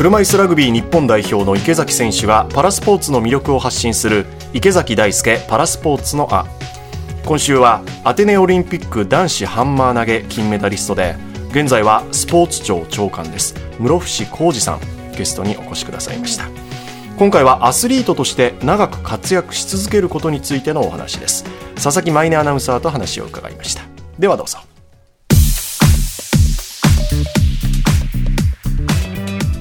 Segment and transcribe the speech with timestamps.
[0.00, 4.24] 車椅子ラグビー日本代表の池崎選手がパラスポーツの魅力を発信する
[4.54, 6.46] 池崎大輔パラスポーツのあ。
[7.26, 11.16] 今週はアテネオリンピック男子ハンマー投げ金メダリストで
[11.50, 13.54] 現在はスポーツ庁長官です。
[13.78, 14.80] 室伏浩二さん
[15.14, 16.48] ゲストにお越しくださいました。
[17.18, 21.44] 今回はアスリートとして長く活躍し続けることについてのお話です。
[21.74, 23.82] 佐々木舞音アナウンサーと話を伺いました。
[24.18, 24.69] ではどうぞ。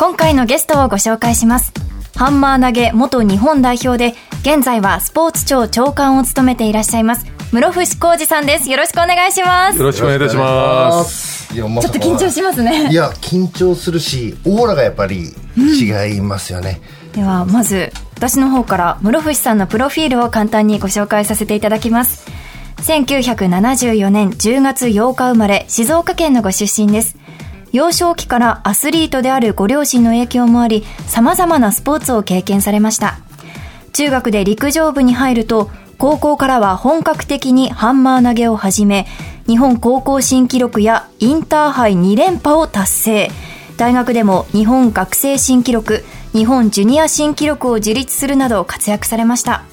[0.00, 1.74] 今回のゲストをご紹介します。
[2.16, 8.70] ハンマー投げ元日本代表で現在はスポーツ庁長官を務めていらっしゃいます室伏浩二さんです。
[8.70, 9.78] よろしくお願いします。
[9.78, 11.54] よろしくお願いいたします。
[11.54, 12.90] いや、ま、ちょっと緊張しますね。
[12.90, 22.26] いや緊張するしオーラがやっぱり違いますよね、うん、ではまず私の方から室伏さんのプロフィールを簡単にご紹介させていただきます。
[22.80, 27.18] 1974年10月8日生まれ静岡県のご出身です
[27.72, 33.18] 幼少期からアスリートであるご両親の影響もあり、様々なスポーツを経験されました。
[33.92, 39.06] 中学で陸上部に入ると、高校からは本格的にハンマー投げを始め、
[39.46, 43.30] 日本高校新記録やインターハイ2連覇を達成。
[43.76, 49.64] 大学でも日本学生新記録、日本ジュニア新記録を樹立するなど活躍されました。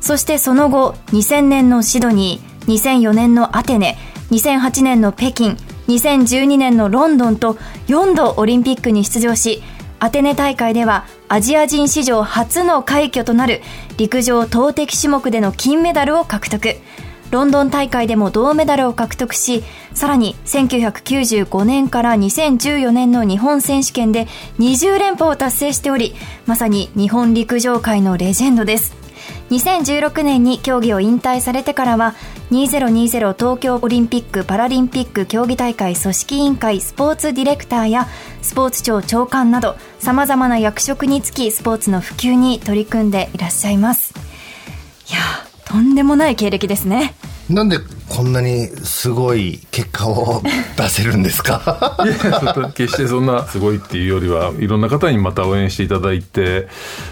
[0.00, 3.96] そしてその後、2000年のシドニー、2004年のアテネ、
[4.30, 5.56] 2008年の北京、
[5.88, 7.54] 2012年のロンドンと
[7.86, 9.62] 4度オリンピックに出場し、
[9.98, 13.62] アテネ大会ではアジア人史上初の快挙となる
[13.96, 16.76] 陸上投擲種目での金メダルを獲得。
[17.30, 24.26] ロンドン大会でも銅メダルを獲得し、さらに1995年から2014年の日本選手権で
[24.58, 26.14] 20連覇を達成しており、
[26.46, 28.97] まさに日本陸上界のレジェンドです。
[29.50, 32.14] 2016年に競技を引退されてからは
[32.50, 38.08] 2020東京オリンピック・パラリンピック競技大会組織委員会スポーツディレクターや
[38.42, 44.14] スポーツ庁長官などさまざまな役職につきスポーツの普及に取り組んでいらっしゃいます。
[45.10, 45.18] いや
[45.64, 47.14] とんでもない経歴ですね。
[47.48, 47.78] なんで
[48.18, 50.42] こんなにすごい結果を
[50.76, 51.96] 出せるんですか？
[52.04, 56.66] いや決してそんなすごいっていうよりはいろんな方にまた応援していただいて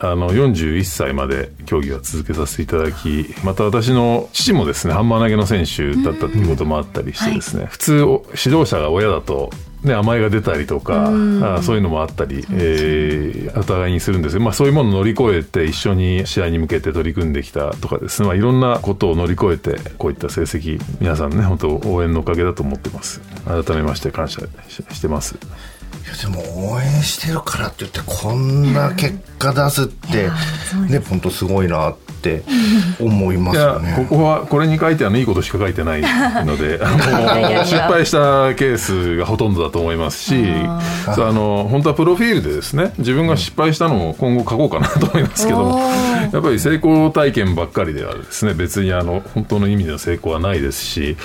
[0.00, 9.50] あの41歳まで競技は続けさせていただきまた私の父もですねハンマー投げの選手だったっていうこともあったりしてですね、はい、普通指導者が親だと
[9.82, 11.12] ね、甘えが出たりとか、
[11.56, 23.20] あそういうのもあったり、えー、お互いにするんですけど、まあ、そういうものを乗り越えて一緒に試合に向けて取り組んできたとかですね、まあ、いろんなことを乗り越えてこういった成績皆さんね本当応援のおかげだと思ってます。
[23.44, 25.36] 改めまして感謝してます。
[25.36, 30.30] いやでも応援してるからって言ってこんな結果出すって
[30.88, 32.42] ね本当すごいなってって
[33.00, 33.94] 思いますよね。
[34.08, 36.02] ここはこれに書いてあるいいことしか書いてない
[36.44, 36.80] ので
[37.64, 40.34] 失敗したケースがほとんどだと思いますし
[41.06, 45.78] あの本当はプロフィールでですね自分が失敗したのを今後書こうかなと思いますけども
[46.32, 51.16] やっぱり成功体験ばっかりではですね別にあの本当の意味での成功はないですし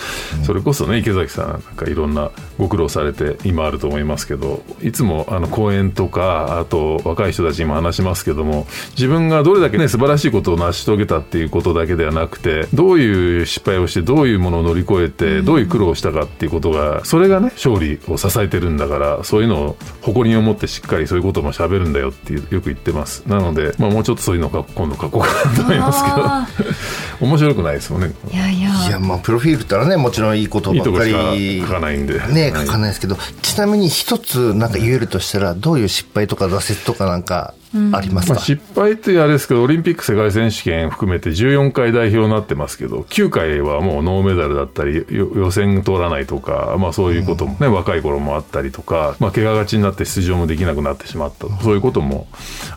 [0.44, 23.24] それこそね池崎さんなんかいろんなご苦労されて今あると思いますけどいつもあの講演とかあと若い人たちにも話しますけども自分がどれだけね素晴らしいことを成しし遂げたっていうことだけではなくてどういう失敗をしてどういうものを乗り越えてどういう苦労をしたかっていうことがそれがね勝利を支えてるんだからそういうのを誇りに思ってしっかりそういうことも喋るんだよってよく言ってます。
[23.28, 27.28] なので、まあ、もうちょっとそういうのを今度書こうかなと思いますけど。
[27.28, 28.12] 面白くないですもんね。
[28.32, 28.88] いやいや。
[28.88, 31.62] いやまあプロフィールってらねもちろんいいことばっかり。
[31.62, 32.20] 書かないんで。
[32.28, 37.54] ね書かないですけど、はい、ちなみに一つなんか言えるとしたらどういう失敗とか挫折とかなんか
[37.92, 52.28] ありますか、まあ、失敗ってあれですけどオリンピック世界選手権含めて14回代表になってますけど9回はもうノーメダルだったり予選通らないとか、まあ、そういうこともね、うん、若い頃もあったりとか、まあ、怪我がちになって出場もできなくなってしまったそういうことも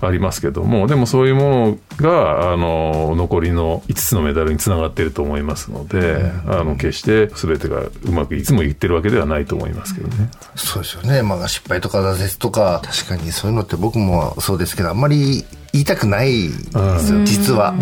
[0.01, 10.31] ありますけどもでもそういうものがあの残りの5つのメダルにつながっていると思いますので、あの決して全てがうまくいつもいってるわけではないと思いますけどね。
[10.55, 15.45] そうですよね、まあ、失敗とか挫折とか確かにそういうのって僕もそうですけどあんまり
[15.77, 16.55] 言いたくないで
[17.01, 17.75] すよ、実は。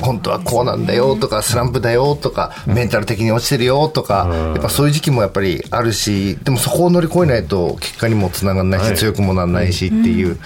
[0.00, 10.38] 本当はこうなんだよとか、スランプだよとか、メンタル的に落ちてるよとか、やっぱそういう時期もやっぱりあるし、でもそこを乗り越えないと結果にもつながらないし、強くもならないしっていう。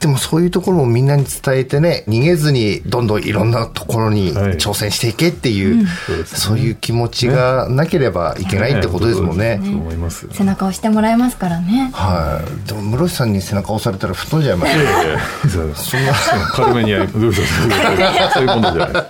[0.00, 5.86] でもそういうところもみんなに伝えてね、逃げずにどんどんいろんなところに挑戦していけっていう、
[6.24, 9.60] そういう気持ちがなければいけないってことですもんね。
[10.32, 11.90] 背中を押してもらえますからね。
[11.92, 12.68] はい。
[12.68, 15.74] でも室伏さんに背中を押されたら吹っ飛んじゃいますよ。
[15.74, 16.12] そんな
[16.52, 18.60] 軽めにやるそういうこと？
[18.60, 19.00] じゃな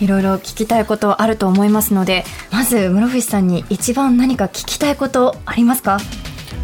[0.00, 0.04] い。
[0.04, 5.98] いろいろ聞きたいことあると思いますのでまず室伏さんに一番何か聞きたいことありますか？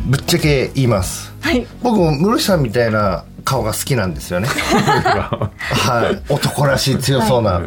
[0.06, 1.32] ぶっちゃけ言います。
[1.40, 1.66] はい。
[1.82, 4.48] 僕も室伏さんみたいな顔が好きなんですよね。
[4.48, 6.32] はい。
[6.32, 7.60] 男らしい強そうな、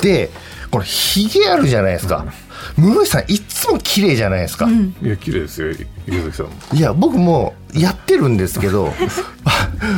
[0.00, 0.30] で
[0.70, 2.24] これひげあるじゃないですか、
[2.76, 3.38] 室伏さんい
[3.72, 4.68] も綺麗じゃないですか、
[5.02, 6.52] いや綺麗ですよ池崎さんも。
[6.72, 8.92] いや僕もやってるんですけど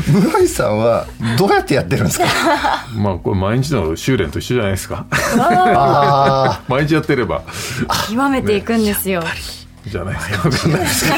[0.07, 1.07] 室伏さんは
[1.39, 2.27] どうやってやってるんですか？
[2.95, 5.07] まあこれ毎日の修練と一緒じゃないですか。
[5.39, 7.43] あ 毎日やってれば。
[8.09, 9.23] 極めていくんですよ、
[9.87, 10.21] じゃないで
[10.87, 11.15] すか。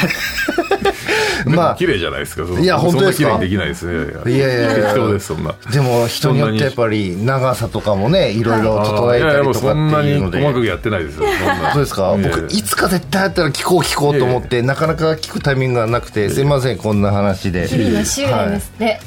[1.47, 1.51] あ。
[1.51, 1.75] まあ。
[1.77, 2.47] 綺麗じゃないですか。
[2.47, 3.31] そのいや本当ですか？
[3.31, 4.33] そんな綺麗にできないですね。
[4.33, 4.87] いやいやいや。
[4.87, 5.55] 適当ですそんな。
[5.73, 11.73] でも人によってやっぱり長さとかもねいろいろ整えたりとかそんなにっていうので細かくやってないですよそんな。
[11.73, 17.69] そうですか、僕いつか絶対やったら聞こう聞こうと思ってなかなか聞くタイミングがなくてすいませんこんな話で。
[17.69, 19.01] 日々の修練ですって、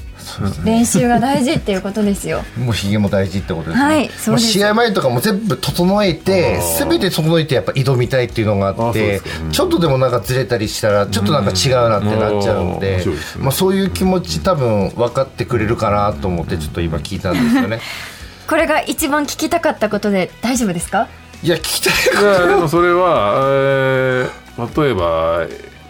[0.63, 2.43] 練習が大事っていうことですよ。
[2.57, 4.29] もうひげも大事ってことですね、はいそうです。
[4.31, 9.21] もう試合前とかも全部整えて全て整えてやっぱ挑みたいっていうのがあって
[9.51, 12.79] ちょっとでもなんかずれたりしたらちょっとなんか違うなってなっちゃうんうん。
[12.79, 13.03] で
[13.39, 17.79] まあ、そういう気持ち多分分かってくれるかなと思ってちょっと今聞いたんですよね。
[18.47, 21.07] これが一番聞きたかったことで大丈夫ですか？
[21.43, 24.47] いや聞きたいでもそれは、えー
[24.83, 25.41] 例えば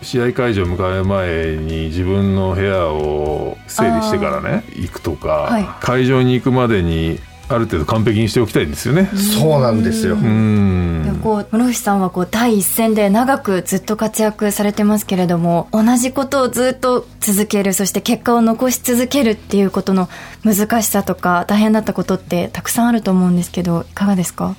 [0.02, 5.66] 試合会場迎える前に自分の部屋を整理してからね行くとか、はい。
[5.82, 9.06] 会場に行くまでにある程度完璧にしておきたいんですよね。
[9.16, 10.16] そうなんですよ。
[10.16, 11.20] うん。
[11.24, 20.10] こう室伏さんはこう第一線で長くずっと活躍されてますけれども同じことをずっと続けるそして結果を残し続けるっていうことの
[20.44, 24.56] 難しさとか大変だったことってたくさんあると思うんですけどいかがですか？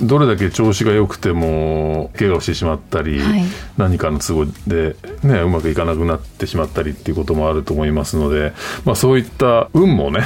[0.00, 3.42] どれだけ調子が良くても怪我をしてしまったり、はい。
[3.76, 8.52] 何かの都合で、ね、うまくいかなくなってしまったりっていうこともあると思いますので、
[8.84, 10.20] まあ、そういった運もね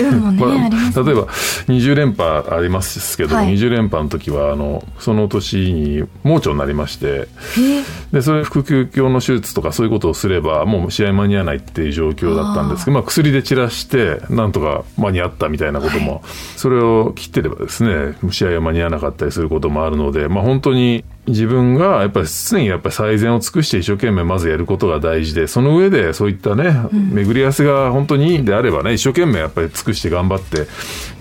[0.00, 1.04] 運もね まありますね。
[1.04, 3.54] 例えば20連覇ありますけど、はい。
[3.54, 7.82] 20連覇の時はあのその年に盲腸になりましてえ
[8.12, 16.22] でそれ腹腔鏡の手術とかそういうことをすればもう試合間に合わないっていう状況だったんですけどまあ、薬で散らしてなんとか間に合ったみたいなことも、
[16.56, 30.68] それを切ってればですね試合は間に合わなかったりすることもあるので、まあ、本当に自分がやっぱり常にやっぱり最善を尽くして一生懸命まずやることが大事でその上でそういったね、巡り合わせが本当にいいんであればね一生懸命やっぱり尽くして頑張って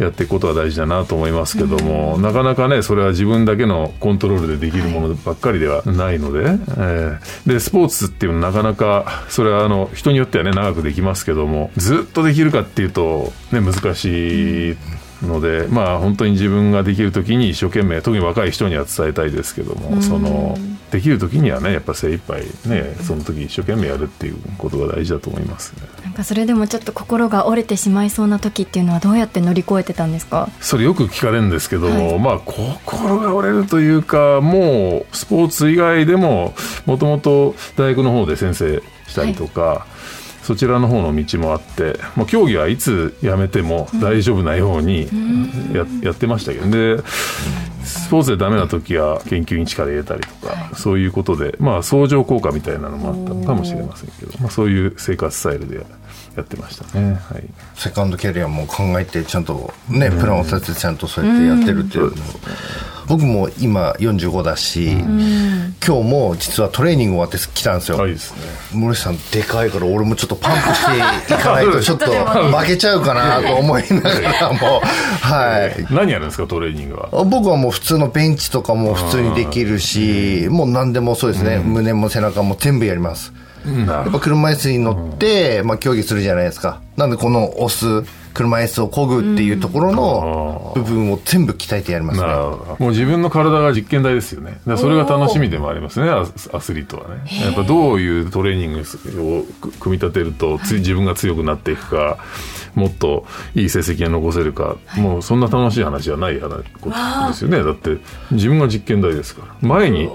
[0.03, 14.77] やっていくことが大事だなと思いますけども、なかなかねそれは自分だけのコントロールでできるものばっかりではないので、えーでスポーツっていうのはなかなかそれはあの人によってはね長くできますけどもずっとできるかっていうと、ね、難しい。
[15.23, 20.57] のでまあ本当に自分ができる時に一生懸命特に若い人には伝えたいですけどもその
[20.91, 25.87] できる時にはねやっぱ精一杯ねその時一生懸命やるっていうことが大事だと思いますね。
[26.03, 30.49] なんかそれでもちょっと心が折れてしまいそうな時っていうのはどうやって乗り越えてたんですか？
[30.61, 32.19] それよく聞かれるんですけど、はい。
[32.19, 36.53] まあ心が折れるというかもうスポーツ以外でも
[36.85, 39.85] もともと大学の方で先生したりとか、
[40.45, 45.09] そちらの方の道もあってもう競技はいつやめても大丈夫なように
[45.73, 46.69] や,、やってましたけど。
[46.69, 47.03] で
[47.83, 55.85] スポーツでダメな時は研究に力入れたりとか、そういうことでまあ相乗効果みたいなのもあったのかもしれませんけど、まあ、そういう生活スタイルで
[56.35, 57.13] やってましたね。
[57.13, 57.43] はい。
[57.75, 62.15] セカンドキャリアも考えてちゃんとね、プランを立ててちゃんとそうやってやってるっていうのも、
[63.07, 65.03] 僕も今45だし、今
[65.81, 68.17] 日も実はトレーニング終わって来たんですよ、はいね。
[68.73, 70.85] 森さんでかいから俺もちょっとパンプし
[71.27, 74.81] ていかないと ちょっと負けちゃうかなと思いながらも。
[75.21, 75.85] はい。
[75.93, 77.23] 何やるんですかトレーニングは？
[77.25, 83.31] 僕はもう普通のベンチとかも普通にできるし、もう何でもそうですね、胸も背中も全部やります。
[83.65, 86.81] やっぱ車椅子に乗って、まあ、競技するじゃないですか。
[86.97, 92.27] なんでこの押す、車椅子を漕ぐっていうところの部分を全部鍛えてやりますね。
[92.27, 92.77] なるほど。
[92.79, 94.51] もう自分の体が実験台ですよね。
[94.51, 96.25] だからそれが楽しみでもありますねア
[96.59, 97.23] スリートはね。
[97.45, 102.17] やっぱどういうトレーニングをく組み立てるとつい自分が強くなっていくか
[102.73, 107.63] もっといい成績が残せるか、もうそんな楽しい話じゃない話ことですよね。
[107.63, 107.99] だって
[108.31, 109.55] 自分が実験台ですから。
[109.61, 110.09] 前に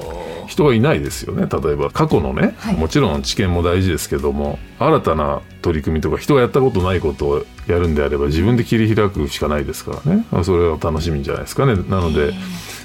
[0.50, 1.46] 人がいないですよね。
[1.50, 10.26] 例えば過去のね、もちろん知見も大事ですけども新たな取り組みとか人がやったことないことをやるんであれば自分で切り開くしかないですからね。
[10.42, 11.76] それは楽しみじゃないですかね。
[11.88, 12.34] なので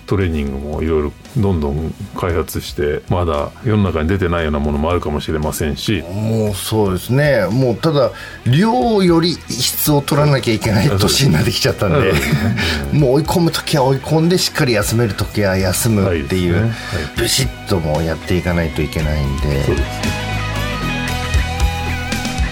[0.05, 6.03] トレーニングもいろいろどんどん開発してまだ世の中に出てないようなものもあるかもしれませんし。
[6.03, 7.47] もうそうですね。
[7.51, 8.11] もうただ、
[8.45, 12.13] 量より質を取らなきゃいけない年になってきちゃったんで、
[12.93, 16.71] もう追い込むときは追い込んで、しっかり休めるときは休むっていう、
[17.19, 19.63] ビシッともうやっていかないといけないんで。
[19.65, 20.25] そうですね。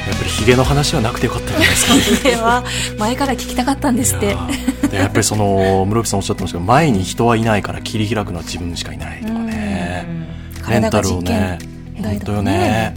[0.08, 2.02] やっぱりヒゲの話はなくてよかったんじゃないですかね。
[2.02, 2.64] それは
[2.98, 4.36] 前から聞きたかったんですって
[4.94, 10.06] でやっぱりその室伏さんおっしゃってましたけど前に人はいないから切り開くのは自分しかいないとかね。
[10.70, 11.58] メンタルをね
[11.98, 12.94] 本当よね。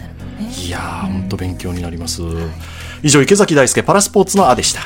[0.66, 2.20] いやー本当勉強になります。
[3.02, 4.82] 以上池崎大輔パラスポーツの「あ」でした